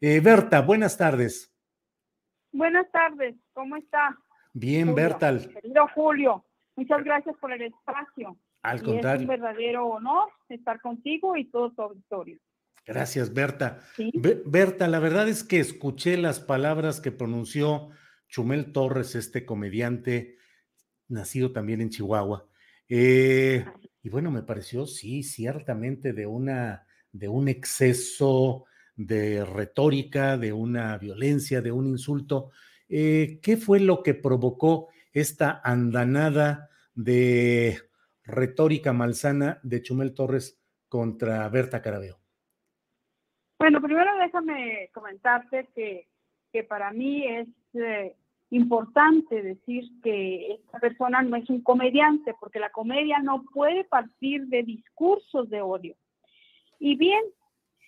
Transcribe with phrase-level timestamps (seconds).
[0.00, 1.52] Eh, Berta, buenas tardes.
[2.52, 4.16] Buenas tardes, ¿cómo está?
[4.52, 4.94] Bien, Julio?
[4.94, 5.38] Berta.
[5.38, 6.44] Querido Julio,
[6.76, 8.38] muchas gracias por el espacio.
[8.62, 9.22] Al Y es contrario.
[9.22, 12.38] un verdadero honor estar contigo y todo tu auditorio.
[12.86, 13.80] Gracias, Berta.
[13.96, 14.10] Sí.
[14.14, 17.90] Be- Berta, la verdad es que escuché las palabras que pronunció
[18.28, 20.38] Chumel Torres, este comediante
[21.08, 22.46] nacido también en Chihuahua.
[22.88, 23.64] Eh,
[24.02, 28.64] y bueno, me pareció, sí, ciertamente de una, de un exceso
[28.98, 32.50] de retórica, de una violencia, de un insulto.
[32.88, 37.78] Eh, ¿Qué fue lo que provocó esta andanada de
[38.24, 42.18] retórica malsana de Chumel Torres contra Berta Carabeo?
[43.58, 46.08] Bueno, primero déjame comentarte que,
[46.52, 48.16] que para mí es eh,
[48.50, 54.46] importante decir que esta persona no es un comediante, porque la comedia no puede partir
[54.46, 55.94] de discursos de odio.
[56.80, 57.22] Y bien,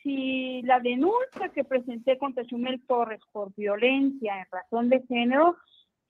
[0.03, 5.57] si la denuncia que presenté contra Chumel Torres por violencia en razón de género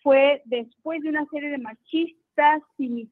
[0.03, 3.09] fue después de una serie de machistas y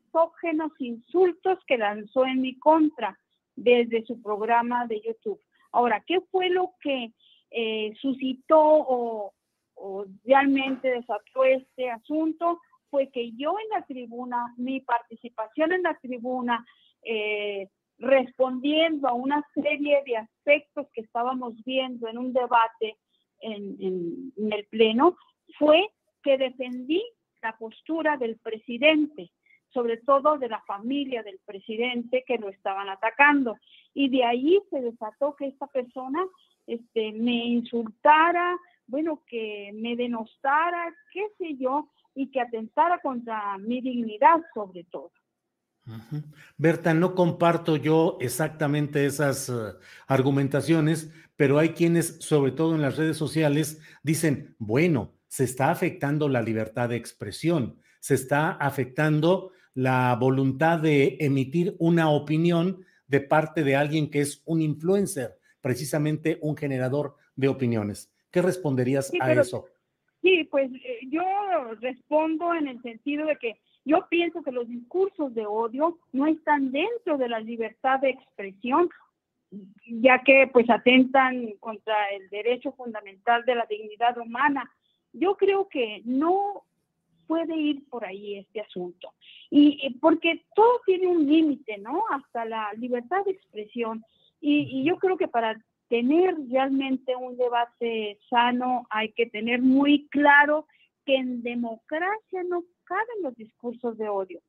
[0.79, 3.19] insultos que lanzó en mi contra
[3.57, 5.41] desde su programa de YouTube.
[5.73, 7.13] Ahora, ¿qué fue lo que
[7.51, 9.35] eh, suscitó o,
[9.75, 12.61] o realmente desató este asunto?
[12.91, 16.65] Fue que yo en la tribuna, mi participación en la tribuna,
[17.03, 22.97] eh, respondiendo a una serie de aspectos que estábamos viendo en un debate
[23.41, 25.17] en, el Pleno,
[25.59, 25.91] fue
[26.23, 27.03] que defendí
[27.43, 29.31] la postura del presidente,
[29.71, 33.57] sobre todo de la familia del presidente que lo estaban atacando.
[33.95, 36.25] Y de ahí se desató que esta persona
[36.67, 43.81] este, me insultara, bueno, que me denostara, qué sé yo, y que atentara contra mi
[43.81, 45.13] dignidad sobre todo.
[46.57, 49.53] Berta, no comparto yo exactamente esas eh,
[50.07, 56.29] argumentaciones, pero hay quienes, sobre todo en las redes sociales, dicen, bueno, se está afectando
[56.29, 63.63] la libertad de expresión, se está afectando la voluntad de emitir una opinión de parte
[63.63, 68.11] de alguien que es un influencer, precisamente un generador de opiniones.
[68.31, 69.65] ¿Qué responderías Sí, a pero- eso?
[70.23, 71.23] Sí, pues eh, yo
[71.81, 76.73] respondo en el sentido de que yo pienso que los discursos de odio no están
[76.73, 78.91] dentro de la libertad de expresión,
[79.87, 84.71] ya que pues atentan contra el derecho fundamental de la dignidad humana.
[85.13, 86.65] Yo creo que no
[87.27, 89.15] puede ir por ahí este asunto.
[89.51, 92.05] Y porque todo tiene un límite, ¿no?
[92.11, 94.05] Hasta la libertad de expresión.
[94.41, 95.59] Y, y yo creo que para
[95.89, 100.67] tener realmente un debate sano hay que tener muy claro
[101.05, 104.41] que en democracia no caben los discursos de odio,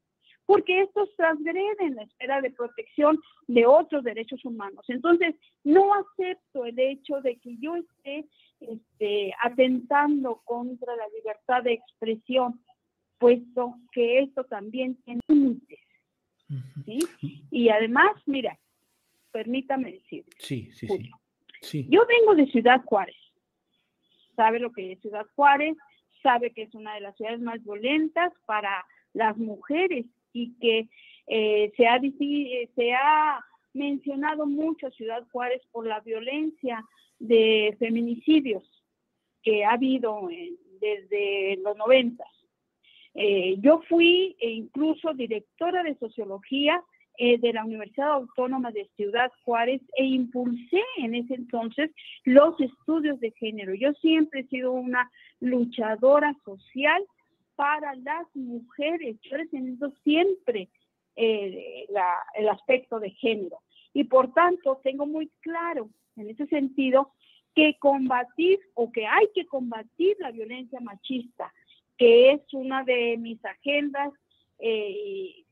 [0.45, 4.83] porque estos transgreden la esfera de protección de otros derechos humanos.
[4.87, 8.25] Entonces, no acepto el hecho de que yo esté
[8.59, 12.59] este, atentando contra la libertad de expresión,
[13.17, 15.79] puesto que esto también tiene límites.
[16.85, 16.99] ¿sí?
[17.51, 18.57] Y además, mira,
[19.31, 20.87] permítame decir, Sí, sí, sí.
[20.87, 21.15] Julio.
[21.15, 21.28] sí.
[21.89, 23.15] Yo vengo de Ciudad Juárez.
[24.35, 25.75] Sabe lo que es Ciudad Juárez,
[26.23, 30.87] sabe que es una de las ciudades más violentas para las mujeres y que
[31.27, 36.83] eh, se, ha, eh, se ha mencionado mucho Ciudad Juárez por la violencia
[37.19, 38.63] de feminicidios
[39.43, 42.27] que ha habido en- desde los noventas.
[43.13, 46.81] Eh, yo fui e incluso directora de sociología
[47.21, 51.91] eh, de la Universidad Autónoma de Ciudad Juárez e impulsé en ese entonces
[52.23, 53.73] los estudios de género.
[53.73, 55.11] Yo siempre he sido una
[55.41, 57.05] luchadora social
[57.57, 59.17] para las mujeres.
[59.23, 60.69] Yo he tenido siempre
[61.17, 61.87] eh,
[62.35, 63.59] el aspecto de género.
[63.93, 67.11] Y por tanto, tengo muy claro en ese sentido
[67.53, 71.53] que combatir o que hay que combatir la violencia machista,
[71.97, 74.13] que es una de mis agendas
[74.59, 75.43] eh,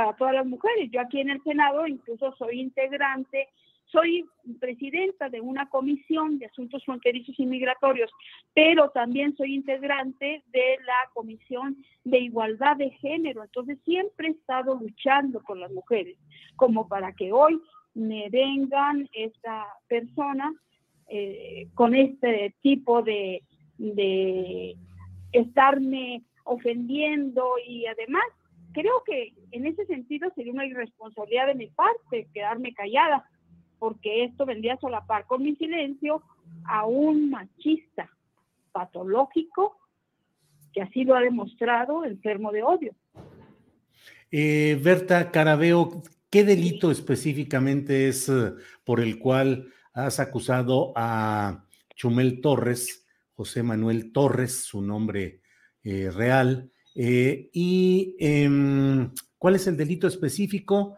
[0.00, 0.90] para todas las mujeres.
[0.90, 3.48] Yo aquí en el Senado incluso soy integrante
[3.84, 4.24] soy
[4.60, 8.08] presidenta de una comisión de asuntos fronterizos y migratorios,
[8.54, 13.42] pero también soy integrante de la comisión de igualdad de género.
[13.42, 16.16] Entonces siempre he estado luchando con las mujeres,
[16.54, 17.60] como para que hoy
[17.94, 20.54] me vengan esta persona
[21.08, 23.42] eh, con este tipo de,
[23.76, 24.76] de
[25.32, 28.22] estarme ofendiendo y además
[28.72, 33.28] creo que en ese sentido sería una irresponsabilidad de mi parte quedarme callada
[33.78, 36.22] porque esto vendría a solapar con mi silencio
[36.64, 38.10] a un machista
[38.72, 39.78] patológico
[40.72, 42.94] que así lo ha demostrado enfermo de odio.
[44.30, 48.52] Eh, Berta Carabeo, ¿qué delito específicamente es eh,
[48.84, 51.64] por el cual has acusado a
[51.96, 55.40] Chumel Torres, José Manuel Torres, su nombre
[55.82, 56.70] eh, real?
[56.94, 60.96] ¿Y em, cuál es el delito específico?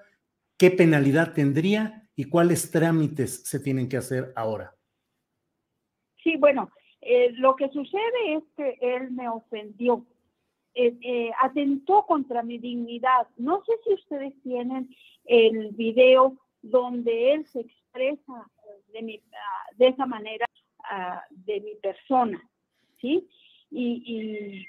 [0.56, 2.02] ¿Qué penalidad tendría?
[2.16, 4.74] y cuáles trámites se tienen que hacer ahora.
[6.22, 10.06] Sí, bueno, eh, lo que sucede es que él me ofendió,
[10.74, 13.26] eh, eh, atentó contra mi dignidad.
[13.36, 14.94] No sé si ustedes tienen
[15.24, 18.48] el video donde él se expresa
[18.92, 20.46] de, mi, ah, de esa manera
[20.84, 22.40] ah, de mi persona,
[23.00, 23.28] ¿sí?
[23.70, 24.64] Y,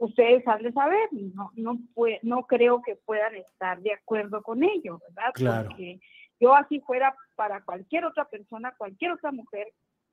[0.00, 1.78] ustedes han de saber, no, no,
[2.22, 5.32] no creo que puedan estar de acuerdo con ello, ¿verdad?
[5.34, 5.68] Claro.
[5.68, 6.00] Porque
[6.40, 9.68] yo así fuera para cualquier otra persona, cualquier otra mujer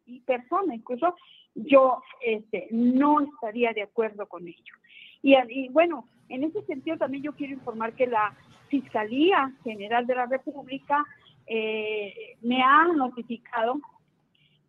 [0.06, 1.16] y persona, incluso
[1.56, 4.76] yo este, no estaría de acuerdo con ello.
[5.24, 8.36] Y, bueno, en ese sentido también yo quiero informar que la
[8.68, 11.06] Fiscalía General de la República
[11.48, 13.80] eh, me ha notificado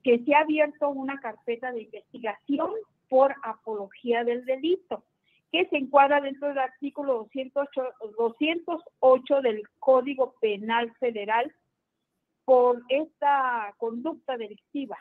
[0.05, 2.71] que se ha abierto una carpeta de investigación
[3.09, 5.05] por apología del delito
[5.51, 11.53] que se encuadra dentro del artículo 208, 208 del Código Penal Federal
[12.45, 14.99] por esta conducta delictiva,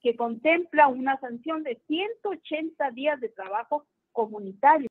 [0.00, 4.88] que contempla una sanción de 180 días de trabajo comunitario.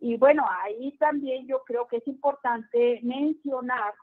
[0.00, 3.94] Y bueno, ahí también yo creo que es importante mencionar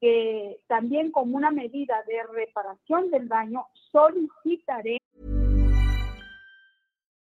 [0.00, 4.98] que también como una medida de reparación del daño solicitaré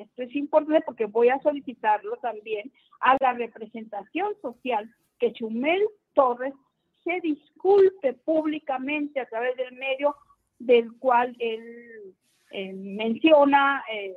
[0.00, 4.88] Esto es importante porque voy a solicitarlo también a la representación social
[5.18, 5.82] que Chumel
[6.14, 6.54] Torres
[7.04, 10.14] se disculpe públicamente a través del medio
[10.58, 12.14] del cual él
[12.50, 14.16] menciona eh,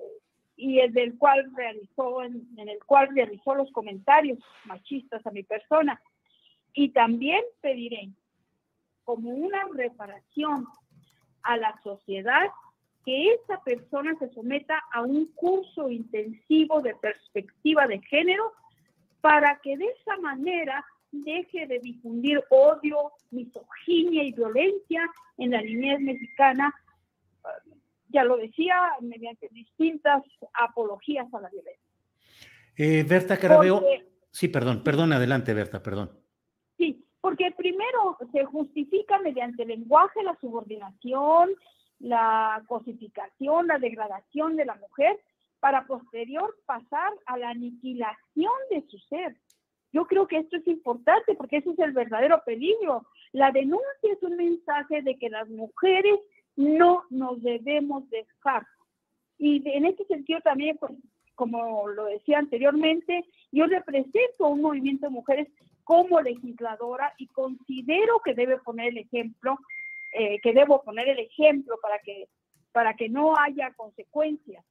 [0.55, 6.01] y el del cual realizó en, el cual realizó los comentarios machistas a mi persona.
[6.73, 8.09] Y también pediré
[9.03, 10.67] como una reparación
[11.43, 12.49] a la sociedad
[13.05, 18.53] que esa persona se someta a un curso intensivo de perspectiva de género
[19.21, 25.99] para que de esa manera deje de difundir odio, misoginia y violencia en la niñez
[25.99, 26.73] mexicana,
[28.09, 31.83] ya lo decía, mediante distintas apologías a la violencia.
[32.77, 33.83] Eh, Berta Carabeo,
[34.31, 36.11] sí, perdón, perdón, adelante Berta, perdón.
[36.77, 41.51] Sí, porque primero se justifica mediante el lenguaje la subordinación,
[42.01, 45.19] la cosificación, la degradación de la mujer,
[45.59, 49.35] para posterior pasar a la aniquilación de su ser.
[49.93, 53.05] Yo creo que esto es importante porque ese es el verdadero peligro.
[53.31, 56.19] La denuncia es un mensaje de que las mujeres
[56.55, 58.65] no nos debemos dejar.
[59.37, 60.93] Y en este sentido también, pues,
[61.35, 65.47] como lo decía anteriormente, yo represento un movimiento de mujeres
[65.83, 69.57] como legisladora y considero que debe poner el ejemplo,
[70.11, 72.27] eh, que debo poner el ejemplo para que,
[72.71, 74.65] para que no haya consecuencias.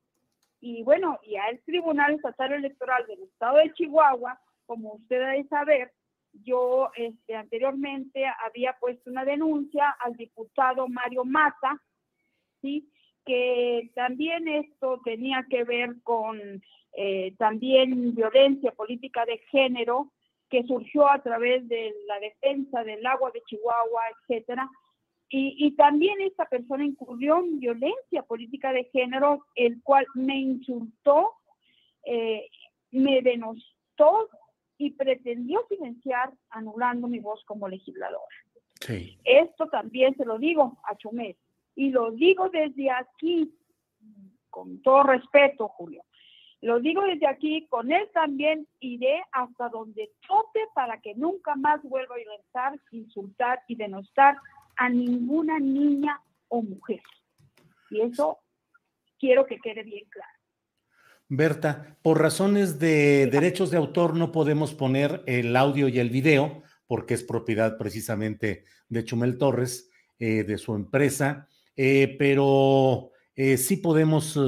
[0.60, 5.92] Y bueno, y al Tribunal Estatal Electoral del Estado de Chihuahua, como usted debe saber,
[6.32, 11.80] yo este, anteriormente había puesto una denuncia al diputado Mario Mata,
[12.60, 12.88] ¿sí?
[13.24, 20.12] que también esto tenía que ver con eh, también violencia política de género
[20.48, 24.68] que surgió a través de la defensa del agua de Chihuahua, etcétera.
[25.32, 31.34] Y, y, también esta persona incurrió en violencia política de género, el cual me insultó,
[32.04, 32.48] eh,
[32.90, 34.28] me denostó
[34.76, 38.34] y pretendió silenciar anulando mi voz como legisladora.
[38.80, 39.18] Sí.
[39.24, 41.36] Esto también se lo digo a Chumel
[41.76, 43.54] y lo digo desde aquí,
[44.48, 46.02] con todo respeto, Julio.
[46.62, 51.82] Lo digo desde aquí, con él también iré hasta donde tope para que nunca más
[51.82, 54.36] vuelva a violentar, insultar y denostar
[54.80, 57.02] a ninguna niña o mujer.
[57.90, 58.38] Y eso
[59.18, 60.32] quiero que quede bien claro.
[61.28, 66.62] Berta, por razones de derechos de autor no podemos poner el audio y el video,
[66.86, 71.46] porque es propiedad precisamente de Chumel Torres, eh, de su empresa,
[71.76, 74.38] eh, pero eh, sí podemos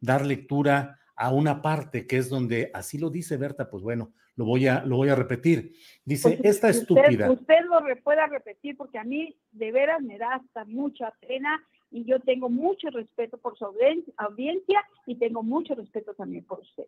[0.00, 4.44] dar lectura a una parte que es donde así lo dice Berta, pues bueno, lo
[4.44, 5.74] voy a, lo voy a repetir.
[6.04, 7.30] Dice, pues, esta estúpida.
[7.30, 12.04] Usted lo pueda repetir porque a mí de veras me da hasta mucha pena y
[12.04, 16.86] yo tengo mucho respeto por su audiencia y tengo mucho respeto también por usted.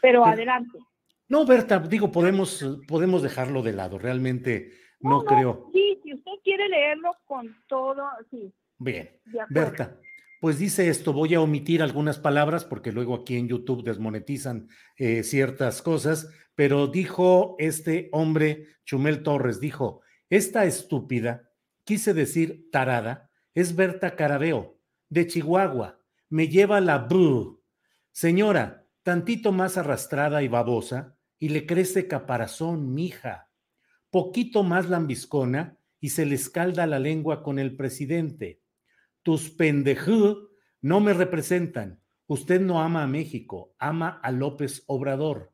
[0.00, 0.78] Pero, adelante.
[1.28, 5.70] No, Berta, digo, podemos, podemos dejarlo de lado, realmente no, creo.
[5.72, 8.52] Sí, si usted quiere leerlo con todo, sí.
[8.78, 9.10] Bien,
[9.48, 9.98] Berta,
[10.40, 15.22] pues dice esto, voy a omitir algunas palabras porque luego aquí en YouTube desmonetizan eh,
[15.22, 21.48] ciertas cosas, pero dijo este hombre, Chumel Torres, dijo, esta estúpida,
[21.84, 27.62] quise decir tarada, es Berta Carabeo, de Chihuahua, me lleva la bru.
[28.10, 33.52] Señora, tantito más arrastrada y babosa, y le crece caparazón, mija.
[34.10, 38.62] Poquito más lambiscona, y se le escalda la lengua con el presidente
[39.26, 40.50] tus pendejú
[40.82, 42.00] no me representan.
[42.28, 45.52] Usted no ama a México, ama a López Obrador.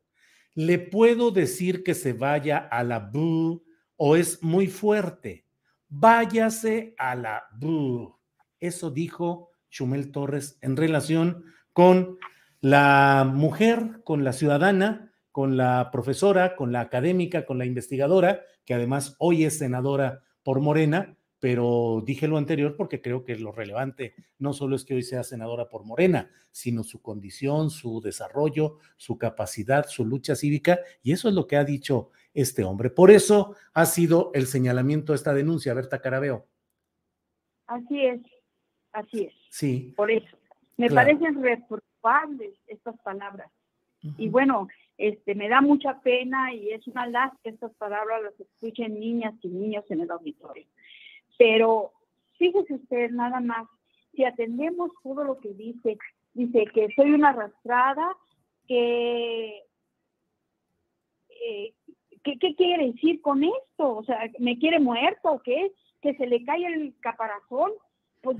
[0.55, 3.65] ¿Le puedo decir que se vaya a la BU
[3.97, 5.47] o es muy fuerte?
[5.89, 8.19] Váyase a la BU.
[8.61, 12.19] Eso dijo Chumel Torres en relación con
[12.61, 18.75] la mujer, con la ciudadana, con la profesora, con la académica, con la investigadora, que
[18.75, 24.15] además hoy es senadora por Morena, pero dije lo anterior porque creo que lo relevante
[24.39, 29.19] no solo es que hoy sea senadora por Morena, sino su condición, su desarrollo, su
[29.19, 32.91] capacidad, su lucha cívica, y eso es lo que ha dicho este hombre.
[32.91, 36.47] Por eso ha sido el señalamiento de esta denuncia, Berta Carabeo.
[37.67, 38.21] Así es,
[38.93, 39.35] así es.
[39.51, 39.95] Sí.
[39.97, 40.37] Por eso.
[40.77, 43.51] Me parecen reprobables estas palabras.
[44.17, 48.39] Y bueno, este, me da mucha pena y es una lástima que estas palabras las
[48.39, 50.67] escuchen niñas y niños en el auditorio.
[51.39, 51.93] Pero
[52.39, 53.67] fíjese usted nada más,
[54.15, 55.99] si atendemos todo lo que dice,
[56.35, 58.17] dice que soy una arrastrada,
[58.67, 59.63] que...
[61.45, 61.75] Eh,
[62.23, 63.97] ¿qué, quiere decir con esto?
[63.97, 65.73] O sea, ¿me quiere muerto o qué?
[66.01, 67.73] ¿Que se le cae el caparazón?
[68.23, 68.37] Pues,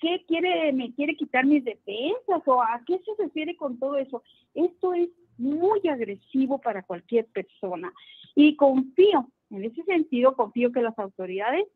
[0.00, 0.72] ¿qué quiere?
[0.72, 2.42] ¿Me quiere quitar mis defensas?
[2.46, 4.22] ¿O a qué se refiere con todo eso?
[4.54, 5.08] Esto es
[5.38, 7.92] muy agresivo para cualquier persona.
[8.34, 11.66] Y confío, en ese sentido, confío que las autoridades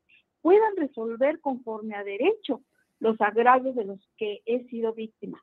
[0.46, 2.60] puedan resolver conforme a derecho
[3.00, 5.42] los agravios de los que he sido víctima.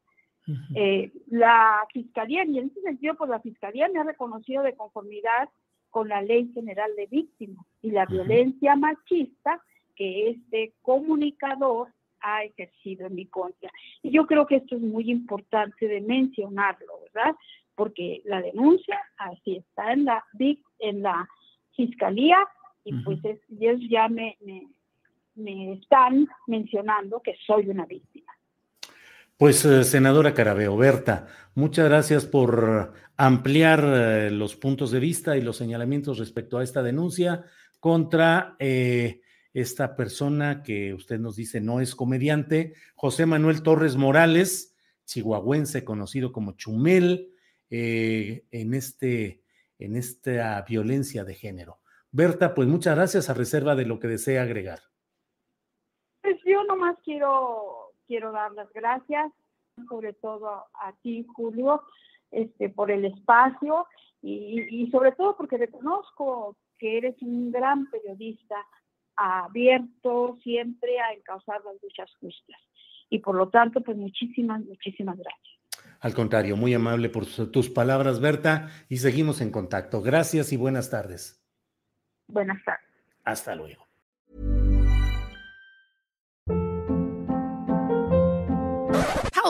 [0.76, 5.50] Eh, la Fiscalía, y en ese sentido, pues la Fiscalía me ha reconocido de conformidad
[5.90, 9.62] con la Ley General de Víctimas y la violencia machista
[9.98, 11.90] que este comunicador
[12.22, 13.70] ha ejercido en mi contra.
[14.04, 17.36] Y yo creo que esto es muy importante de mencionarlo, ¿verdad?
[17.76, 20.24] Porque la denuncia así está en la
[20.80, 21.28] en la
[21.76, 22.38] fiscalía
[22.86, 23.20] y pues
[23.50, 24.66] ellos ya me, me
[25.36, 28.32] están mencionando que soy una víctima.
[29.38, 35.42] Pues, eh, senadora Carabeo, Berta, muchas gracias por ampliar eh, los puntos de vista y
[35.42, 37.44] los señalamientos respecto a esta denuncia
[37.80, 39.22] contra eh,
[39.54, 44.76] esta persona que usted nos dice no es comediante, José Manuel Torres Morales,
[45.06, 47.32] chihuahuense conocido como Chumel
[47.70, 49.42] en, este,
[49.80, 51.80] en esta violencia de género.
[52.12, 54.93] Berta, pues muchas gracias a reserva de lo que desea agregar.
[56.54, 59.32] Yo nomás quiero, quiero dar las gracias,
[59.90, 61.82] sobre todo a, ti, Julio,
[62.30, 63.88] este, por el espacio
[64.22, 68.56] y, sobre todo porque reconozco que eres un gran periodista
[69.16, 72.62] abierto siempre a encauzar las luchas justas.
[73.10, 75.58] Y por lo tanto, pues muchísimas, muchísimas gracias.
[76.02, 80.04] Al contrario, muy amable por tus palabras, Berta, y seguimos en contacto.
[80.04, 81.44] Gracias y buenas tardes.
[82.28, 82.90] Buenas tardes.
[83.24, 83.88] Hasta luego.